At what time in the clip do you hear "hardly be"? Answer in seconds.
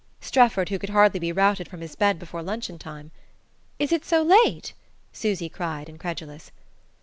0.89-1.31